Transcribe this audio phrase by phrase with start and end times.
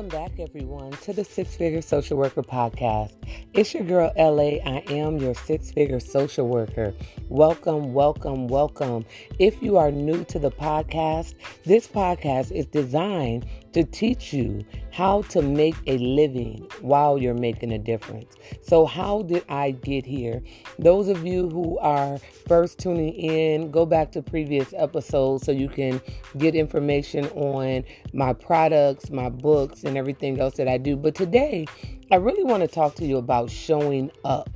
[0.00, 3.12] Welcome back, everyone, to the Six Figure Social Worker Podcast.
[3.52, 4.56] It's your girl, LA.
[4.64, 6.94] I am your six figure social worker.
[7.28, 9.04] Welcome, welcome, welcome.
[9.38, 11.34] If you are new to the podcast,
[11.66, 17.72] this podcast is designed to teach you how to make a living while you're making
[17.72, 18.34] a difference.
[18.62, 20.42] So, how did I get here?
[20.78, 25.68] Those of you who are first tuning in, go back to previous episodes so you
[25.68, 26.00] can
[26.38, 30.96] get information on my products, my books, and everything else that I do.
[30.96, 31.66] But today,
[32.10, 34.50] I really want to talk to you about showing up.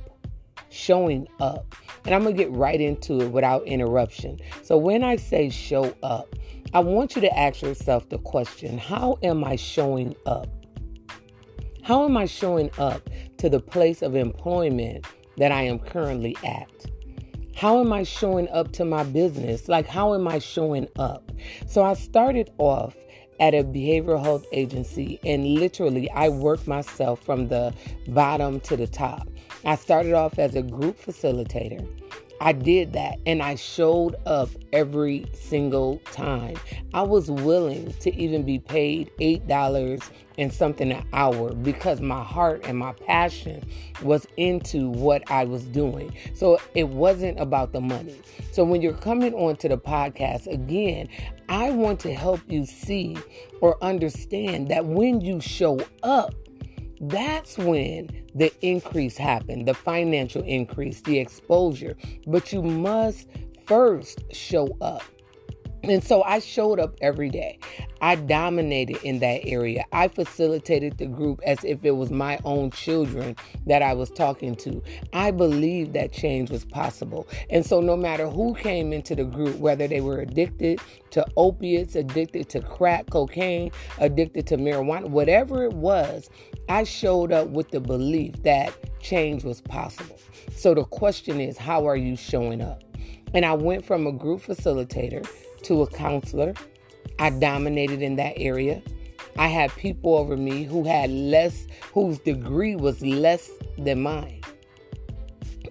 [0.69, 1.73] Showing up.
[2.03, 4.39] And I'm going to get right into it without interruption.
[4.61, 6.35] So, when I say show up,
[6.75, 10.49] I want you to ask yourself the question How am I showing up?
[11.83, 15.05] How am I showing up to the place of employment
[15.37, 16.69] that I am currently at?
[17.55, 19.69] How am I showing up to my business?
[19.69, 21.31] Like, how am I showing up?
[21.65, 22.93] So, I started off
[23.39, 27.73] at a behavioral health agency and literally I worked myself from the
[28.09, 29.29] bottom to the top.
[29.63, 31.87] I started off as a group facilitator.
[32.41, 36.57] I did that and I showed up every single time.
[36.93, 40.01] I was willing to even be paid $8
[40.37, 43.63] and something an hour because my heart and my passion
[44.01, 46.15] was into what I was doing.
[46.33, 48.19] So it wasn't about the money.
[48.51, 51.07] So when you're coming onto the podcast, again,
[51.47, 53.17] I want to help you see
[53.61, 56.33] or understand that when you show up,
[56.99, 61.97] that's when the increase happened, the financial increase, the exposure.
[62.27, 63.27] But you must
[63.65, 65.03] first show up.
[65.89, 67.59] And so I showed up every day.
[68.01, 69.85] I dominated in that area.
[69.91, 73.35] I facilitated the group as if it was my own children
[73.67, 74.81] that I was talking to.
[75.13, 77.27] I believed that change was possible.
[77.49, 80.79] And so no matter who came into the group, whether they were addicted
[81.11, 86.29] to opiates, addicted to crack cocaine, addicted to marijuana, whatever it was,
[86.67, 90.19] I showed up with the belief that change was possible.
[90.55, 92.83] So the question is, how are you showing up?
[93.33, 95.27] And I went from a group facilitator
[95.65, 96.53] to a counselor.
[97.19, 98.81] I dominated in that area.
[99.37, 104.41] I had people over me who had less, whose degree was less than mine.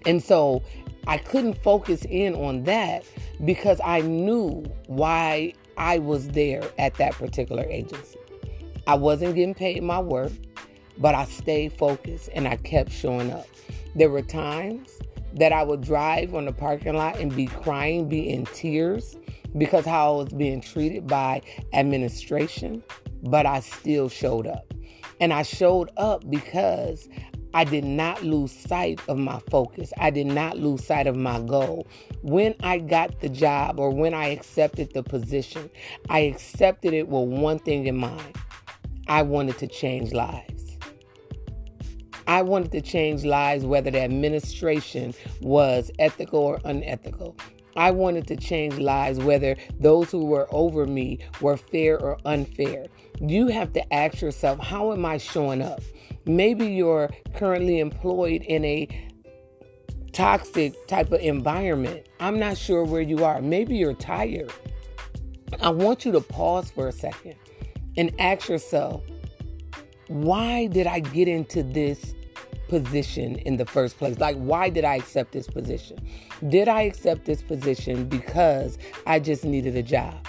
[0.05, 0.63] And so
[1.07, 3.05] I couldn't focus in on that
[3.43, 8.19] because I knew why I was there at that particular agency.
[8.87, 10.39] I wasn't getting paid my worth.
[10.97, 13.47] But I stayed focused and I kept showing up.
[13.95, 14.89] There were times
[15.35, 19.15] that I would drive on the parking lot and be crying, be in tears
[19.57, 21.41] because how I was being treated by
[21.73, 22.83] administration,
[23.23, 24.73] but I still showed up.
[25.19, 27.07] And I showed up because
[27.53, 29.93] I did not lose sight of my focus.
[29.97, 31.87] I did not lose sight of my goal.
[32.21, 35.69] When I got the job or when I accepted the position,
[36.09, 38.35] I accepted it with one thing in mind
[39.07, 40.64] I wanted to change lives.
[42.27, 47.35] I wanted to change lives, whether the administration was ethical or unethical.
[47.77, 52.85] I wanted to change lives, whether those who were over me were fair or unfair.
[53.19, 55.81] You have to ask yourself, how am I showing up?
[56.25, 58.87] Maybe you're currently employed in a
[60.13, 62.07] toxic type of environment.
[62.21, 63.41] I'm not sure where you are.
[63.41, 64.51] Maybe you're tired.
[65.61, 67.35] I want you to pause for a second
[67.97, 69.03] and ask yourself,
[70.07, 72.13] why did I get into this
[72.67, 74.19] position in the first place?
[74.19, 75.97] Like, why did I accept this position?
[76.49, 80.27] Did I accept this position because I just needed a job?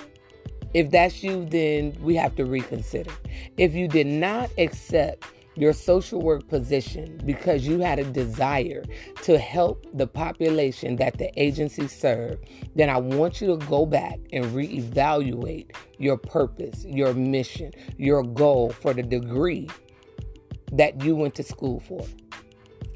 [0.75, 3.13] If that's you, then we have to reconsider.
[3.57, 5.25] If you did not accept
[5.57, 8.85] your social work position because you had a desire
[9.23, 12.45] to help the population that the agency served,
[12.75, 18.71] then I want you to go back and reevaluate your purpose, your mission, your goal
[18.71, 19.69] for the degree
[20.73, 22.05] that you went to school for.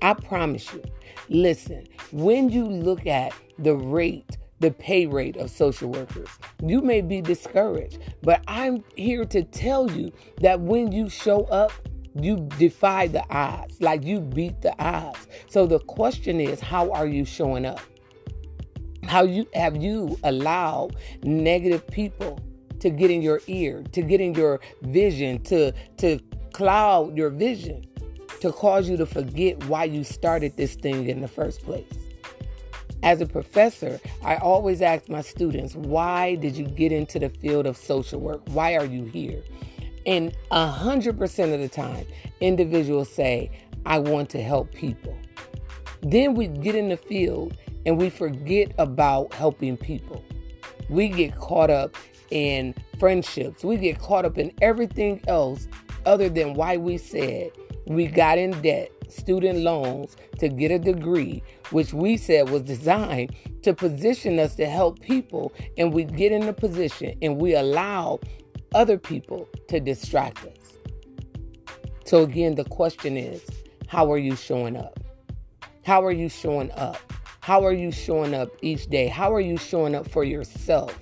[0.03, 0.83] I promise you.
[1.29, 6.29] Listen, when you look at the rate the pay rate of social workers.
[6.63, 10.13] You may be discouraged, but I'm here to tell you
[10.43, 11.73] that when you show up,
[12.15, 15.29] you defy the odds, like you beat the odds.
[15.49, 17.81] So the question is, how are you showing up?
[19.05, 22.39] How you have you allowed negative people
[22.81, 26.19] to get in your ear, to get in your vision, to to
[26.53, 27.87] cloud your vision,
[28.41, 31.93] to cause you to forget why you started this thing in the first place?
[33.03, 37.65] As a professor, I always ask my students, why did you get into the field
[37.65, 38.43] of social work?
[38.49, 39.43] Why are you here?
[40.07, 42.07] And 100% of the time,
[42.41, 43.51] individuals say,
[43.87, 45.17] I want to help people.
[46.03, 47.57] Then we get in the field
[47.87, 50.25] and we forget about helping people.
[50.89, 51.95] We get caught up
[52.31, 55.67] in friendships, we get caught up in everything else
[56.07, 57.51] other than why we said
[57.87, 63.35] we got in debt, student loans to get a degree, which we said was designed
[63.63, 68.21] to position us to help people, and we get in the position and we allow
[68.75, 70.77] other people to distract us.
[72.05, 73.43] So, again, the question is
[73.87, 74.99] how are you showing up?
[75.85, 76.99] How are you showing up?
[77.41, 79.09] How are you showing up each day?
[79.09, 80.99] How are you showing up for yourself?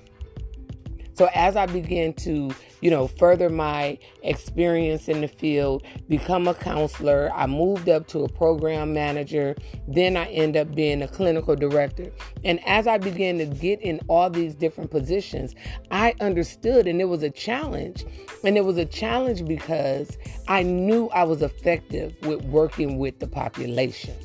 [1.19, 2.49] So as I began to,
[2.79, 8.23] you know, further my experience in the field, become a counselor, I moved up to
[8.23, 12.09] a program manager, then I end up being a clinical director.
[12.45, 15.55] And as I began to get in all these different positions,
[15.91, 18.05] I understood and it was a challenge.
[18.45, 20.17] And it was a challenge because
[20.47, 24.15] I knew I was effective with working with the population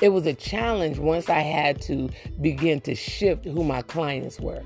[0.00, 2.08] it was a challenge once I had to
[2.40, 4.62] begin to shift who my clients were.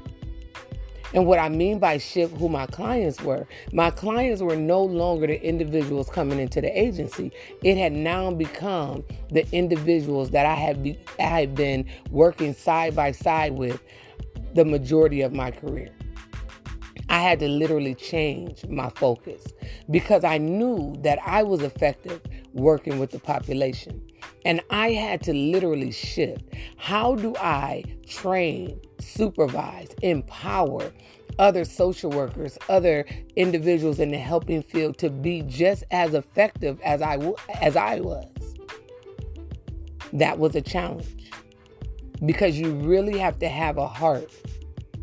[1.14, 5.28] And what I mean by shift who my clients were, my clients were no longer
[5.28, 7.30] the individuals coming into the agency.
[7.62, 12.96] It had now become the individuals that I had, be, I had been working side
[12.96, 13.80] by side with
[14.54, 15.88] the majority of my career.
[17.08, 19.46] I had to literally change my focus
[19.90, 22.20] because I knew that I was effective
[22.54, 24.02] working with the population.
[24.44, 26.44] And I had to literally shift.
[26.76, 30.92] How do I train, supervise, empower
[31.38, 33.06] other social workers, other
[33.36, 37.18] individuals in the helping field to be just as effective as I
[37.60, 38.26] as I was?
[40.12, 41.32] That was a challenge.
[42.24, 44.30] Because you really have to have a heart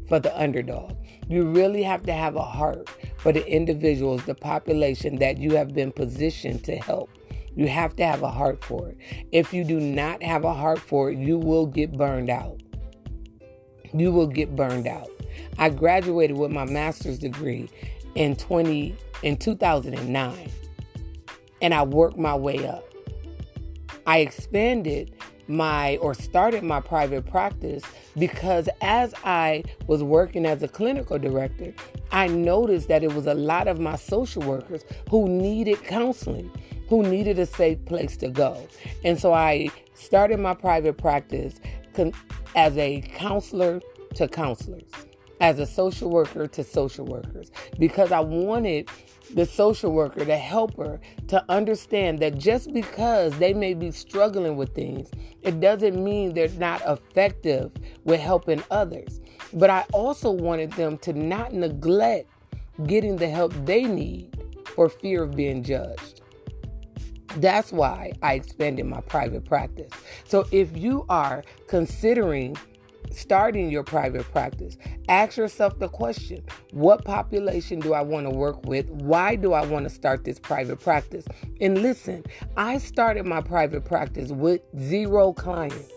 [0.08, 0.96] for the underdog.
[1.28, 5.74] You really have to have a heart for the individuals, the population that you have
[5.74, 7.10] been positioned to help.
[7.56, 8.98] You have to have a heart for it.
[9.32, 12.62] If you do not have a heart for it, you will get burned out.
[13.94, 15.10] You will get burned out.
[15.58, 17.70] I graduated with my master's degree
[18.16, 20.52] in 20 in 2009
[21.62, 22.84] and I worked my way up.
[24.08, 25.16] I expanded
[25.48, 27.84] my or started my private practice
[28.18, 31.74] because as I was working as a clinical director,
[32.12, 36.52] I noticed that it was a lot of my social workers who needed counseling
[36.92, 38.68] who needed a safe place to go.
[39.06, 41.56] And so I started my private practice
[42.54, 43.80] as a counselor
[44.16, 44.92] to counselors,
[45.40, 47.50] as a social worker to social workers,
[47.80, 48.90] because I wanted
[49.34, 51.00] the social worker, the helper,
[51.30, 55.10] to understand that just because they may be struggling with things,
[55.44, 57.72] it doesn't mean they're not effective
[58.04, 59.22] with helping others.
[59.54, 62.30] But I also wanted them to not neglect
[62.86, 64.38] getting the help they need
[64.76, 66.21] for fear of being judged.
[67.38, 69.92] That's why I expanded my private practice.
[70.26, 72.58] So if you are considering
[73.12, 74.78] starting your private practice,
[75.10, 78.90] ask yourself the question what population do I want to work with?
[78.90, 81.26] Why do I want to start this private practice?
[81.60, 82.24] And listen,
[82.58, 85.92] I started my private practice with zero clients.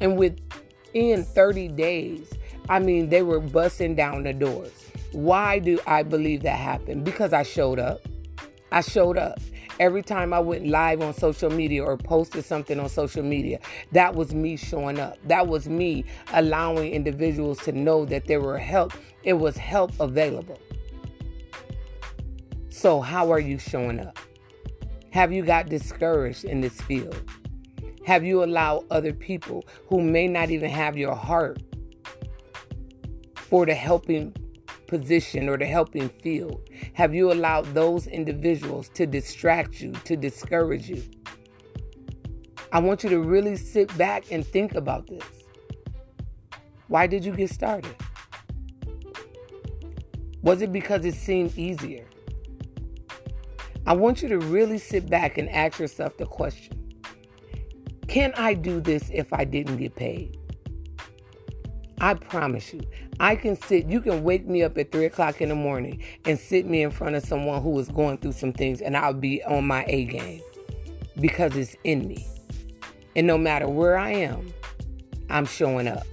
[0.00, 2.30] And within 30 days,
[2.68, 4.72] I mean, they were busting down the doors.
[5.12, 7.04] Why do I believe that happened?
[7.04, 8.00] Because I showed up.
[8.72, 9.40] I showed up.
[9.80, 13.60] Every time I went live on social media or posted something on social media,
[13.92, 15.16] that was me showing up.
[15.24, 16.04] That was me
[16.34, 18.92] allowing individuals to know that there were help.
[19.22, 20.60] It was help available.
[22.68, 24.18] So, how are you showing up?
[25.12, 27.16] Have you got discouraged in this field?
[28.04, 31.62] Have you allowed other people who may not even have your heart
[33.34, 34.36] for the helping
[34.90, 36.68] position or the helping field?
[36.94, 41.02] Have you allowed those individuals to distract you, to discourage you?
[42.72, 45.24] I want you to really sit back and think about this.
[46.88, 47.94] Why did you get started?
[50.42, 52.06] Was it because it seemed easier?
[53.86, 56.92] I want you to really sit back and ask yourself the question
[58.08, 60.39] Can I do this if I didn't get paid?
[62.00, 62.80] I promise you,
[63.20, 66.38] I can sit, you can wake me up at three o'clock in the morning and
[66.38, 69.44] sit me in front of someone who is going through some things, and I'll be
[69.44, 70.40] on my A game
[71.20, 72.26] because it's in me.
[73.14, 74.52] And no matter where I am,
[75.28, 76.06] I'm showing up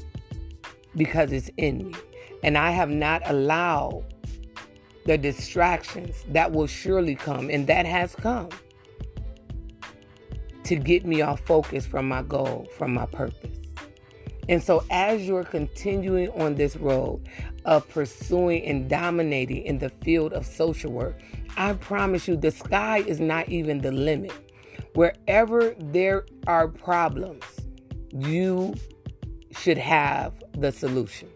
[0.96, 1.94] because it's in me.
[2.44, 4.04] And I have not allowed
[5.06, 8.50] the distractions that will surely come, and that has come
[10.64, 13.58] to get me off focus from my goal, from my purpose.
[14.50, 17.28] And so, as you're continuing on this road
[17.66, 21.20] of pursuing and dominating in the field of social work,
[21.58, 24.34] I promise you the sky is not even the limit.
[24.94, 27.44] Wherever there are problems,
[28.12, 28.76] you
[29.52, 31.30] should have the solution.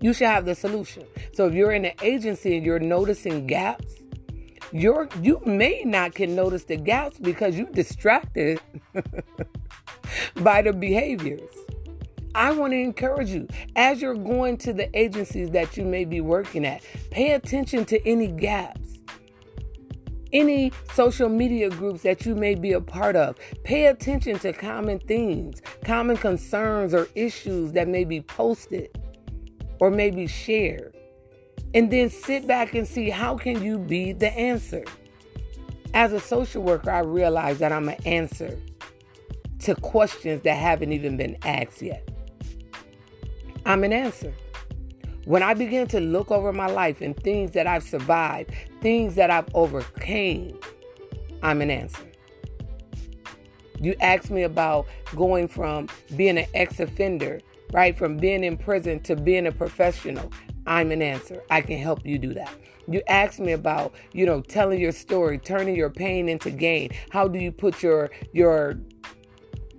[0.00, 1.04] You should have the solution.
[1.32, 3.94] So, if you're in an agency and you're noticing gaps,
[4.74, 8.60] You're you may not can notice the gaps because you're distracted
[10.42, 11.48] by the behaviors.
[12.34, 16.20] I want to encourage you as you're going to the agencies that you may be
[16.20, 18.98] working at, pay attention to any gaps.
[20.32, 24.98] Any social media groups that you may be a part of, pay attention to common
[24.98, 28.90] themes, common concerns, or issues that may be posted
[29.78, 30.93] or may be shared.
[31.74, 34.84] And then sit back and see how can you be the answer.
[35.92, 38.58] As a social worker, I realize that I'm an answer
[39.60, 42.08] to questions that haven't even been asked yet.
[43.66, 44.32] I'm an answer.
[45.24, 48.50] When I begin to look over my life and things that I've survived,
[48.80, 50.58] things that I've overcame,
[51.42, 52.04] I'm an answer.
[53.80, 57.40] You asked me about going from being an ex offender,
[57.72, 57.96] right?
[57.96, 60.30] From being in prison to being a professional.
[60.66, 61.42] I'm an answer.
[61.50, 62.54] I can help you do that.
[62.88, 66.90] You asked me about, you know, telling your story, turning your pain into gain.
[67.10, 68.78] How do you put your your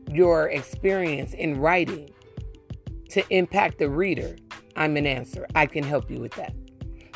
[0.08, 2.10] your experience in writing?
[3.16, 4.36] to impact the reader,
[4.76, 5.48] I'm an answer.
[5.56, 6.54] I can help you with that.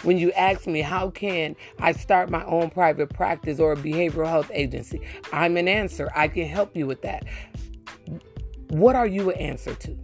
[0.04, 4.28] When you ask me, how can I start my own private practice or a behavioral
[4.28, 5.02] health agency?
[5.34, 6.10] I'm an answer.
[6.16, 7.26] I can help you with that.
[8.70, 9.98] What are you an answer to?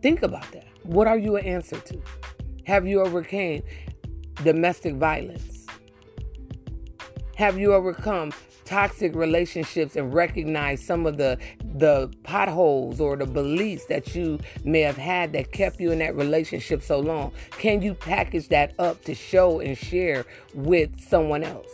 [0.00, 0.67] Think about that.
[0.88, 2.00] What are you an answer to?
[2.64, 3.62] Have you overcame
[4.42, 5.66] domestic violence?
[7.36, 8.32] Have you overcome
[8.64, 11.36] toxic relationships and recognize some of the
[11.74, 16.16] the potholes or the beliefs that you may have had that kept you in that
[16.16, 21.70] relationship so long can you package that up to show and share with someone else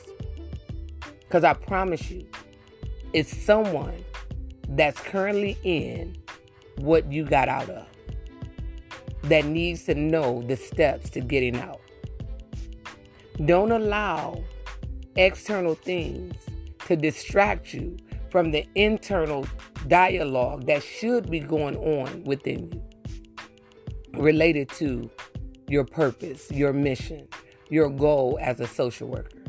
[1.20, 2.24] because i promise you
[3.12, 4.04] it's someone
[4.68, 6.16] that's currently in
[6.76, 7.84] what you got out of
[9.24, 11.80] that needs to know the steps to getting out
[13.46, 14.42] don't allow
[15.16, 16.34] external things
[16.86, 17.96] to distract you
[18.30, 19.46] from the internal
[19.88, 22.82] dialogue that should be going on within you
[24.22, 25.10] related to
[25.68, 27.26] your purpose, your mission,
[27.70, 29.42] your goal as a social worker.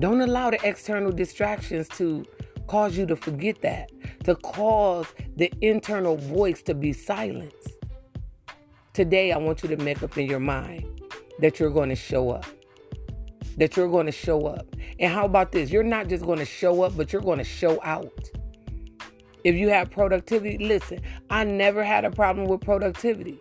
[0.00, 2.24] Don't allow the external distractions to
[2.66, 3.90] cause you to forget that,
[4.24, 7.75] to cause the internal voice to be silenced.
[8.96, 11.02] Today, I want you to make up in your mind
[11.40, 12.46] that you're going to show up
[13.58, 14.66] that you're going to show up.
[14.98, 15.70] And how about this?
[15.70, 18.30] You're not just going to show up, but you're going to show out.
[19.44, 23.38] If you have productivity, listen, I never had a problem with productivity.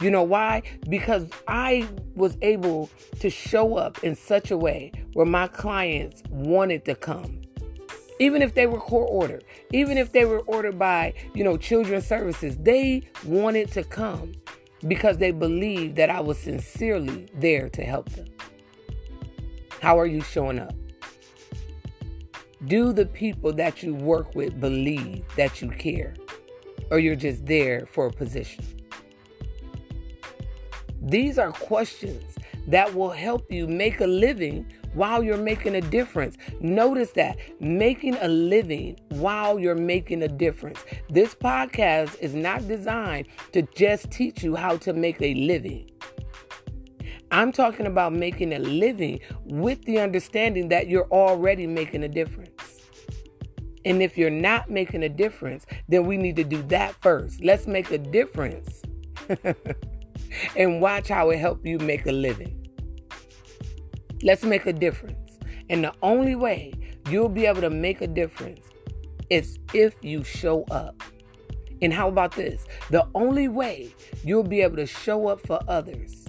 [0.00, 0.62] You know why?
[0.88, 6.84] Because I was able to show up in such a way where my clients wanted
[6.84, 7.40] to come.
[8.20, 12.06] Even if they were court ordered, even if they were ordered by, you know, children's
[12.06, 14.32] services, they wanted to come
[14.86, 18.28] because they believed that I was sincerely there to help them.
[19.80, 20.74] How are you showing up?
[22.66, 26.14] Do the people that you work with believe that you care?
[26.90, 28.64] Or you're just there for a position?
[31.00, 32.36] These are questions
[32.70, 36.36] that will help you make a living while you're making a difference.
[36.60, 40.84] Notice that making a living while you're making a difference.
[41.08, 45.90] This podcast is not designed to just teach you how to make a living.
[47.32, 52.50] I'm talking about making a living with the understanding that you're already making a difference.
[53.84, 57.42] And if you're not making a difference, then we need to do that first.
[57.42, 58.82] Let's make a difference
[60.56, 62.59] and watch how it helps you make a living.
[64.22, 65.38] Let's make a difference.
[65.68, 66.72] And the only way
[67.08, 68.66] you'll be able to make a difference
[69.30, 71.02] is if you show up.
[71.82, 72.66] And how about this?
[72.90, 76.26] The only way you'll be able to show up for others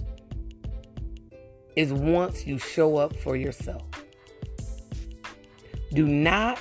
[1.76, 3.82] is once you show up for yourself.
[5.92, 6.58] Do not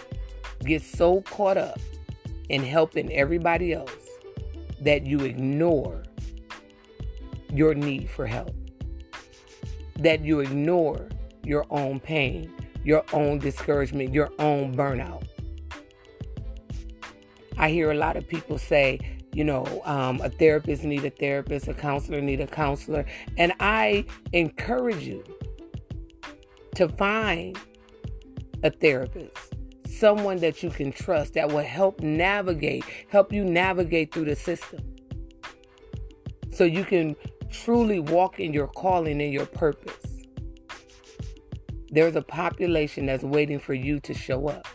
[0.65, 1.79] get so caught up
[2.49, 3.91] in helping everybody else
[4.81, 6.03] that you ignore
[7.53, 8.53] your need for help,
[9.99, 11.07] that you ignore
[11.43, 15.23] your own pain, your own discouragement, your own burnout.
[17.57, 18.99] I hear a lot of people say,
[19.33, 23.05] you know, um, a therapist need a therapist, a counselor need a counselor.
[23.37, 25.23] And I encourage you
[26.75, 27.57] to find
[28.63, 29.55] a therapist,
[29.87, 34.81] someone that you can trust that will help navigate, help you navigate through the system.
[36.51, 37.15] So you can
[37.49, 40.10] truly walk in your calling and your purpose.
[41.91, 44.65] There's a population that's waiting for you to show up.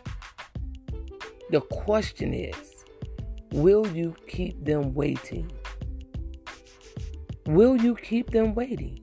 [1.51, 2.85] The question is,
[3.53, 5.51] Will you keep them waiting?
[7.47, 9.01] Will you keep them waiting?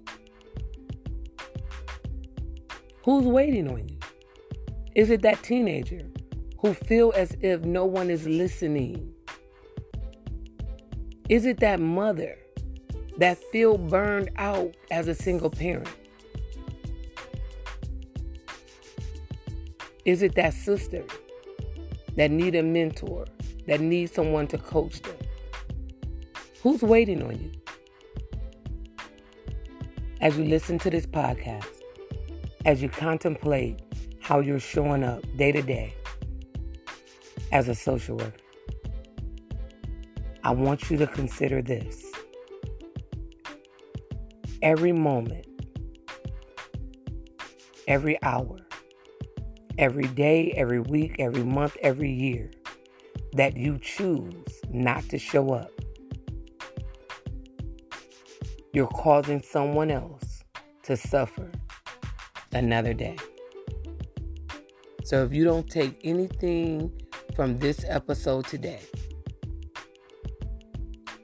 [3.04, 3.98] Who's waiting on you?
[4.94, 6.02] Is it that teenager
[6.60, 9.12] who feel as if no one is listening?
[11.30, 12.38] Is it that mother
[13.18, 15.90] that feel burned out as a single parent?
[20.06, 21.06] Is it that sister
[22.18, 23.26] that need a mentor,
[23.68, 25.16] that needs someone to coach them?
[26.62, 27.52] Who's waiting on you?
[30.20, 31.68] As you listen to this podcast,
[32.66, 33.80] as you contemplate
[34.20, 35.94] how you're showing up day to day
[37.54, 38.34] as a social worker,
[40.44, 42.06] I want you to consider this.
[44.62, 45.48] Every moment,
[47.88, 48.58] every hour,
[49.78, 52.52] every day, every week, every month, every year
[53.34, 55.72] that you choose not to show up,
[58.74, 60.44] you're causing someone else
[60.84, 61.52] to suffer
[62.54, 63.18] another day.
[65.04, 66.92] So if you don't take anything
[67.36, 68.82] from this episode today,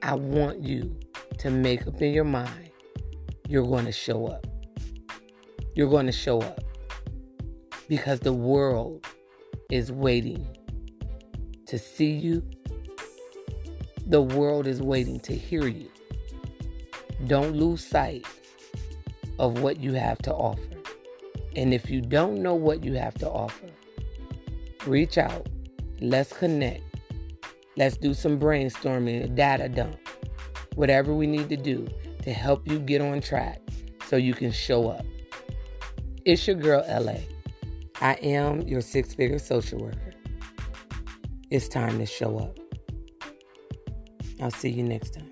[0.01, 0.99] I want you
[1.39, 2.69] to make up in your mind
[3.49, 4.45] you're going to show up.
[5.73, 6.63] You're going to show up
[7.89, 9.05] because the world
[9.71, 10.47] is waiting
[11.65, 12.43] to see you.
[14.05, 15.89] The world is waiting to hear you.
[17.27, 18.25] Don't lose sight
[19.39, 20.61] of what you have to offer.
[21.55, 23.69] And if you don't know what you have to offer,
[24.85, 25.47] reach out.
[25.99, 26.83] Let's connect.
[27.75, 29.97] Let's do some brainstorming, data dump,
[30.75, 31.87] whatever we need to do
[32.23, 33.61] to help you get on track
[34.05, 35.05] so you can show up.
[36.25, 37.19] It's your girl, LA.
[38.01, 40.13] I am your six figure social worker.
[41.49, 42.57] It's time to show up.
[44.41, 45.28] I'll see you next time.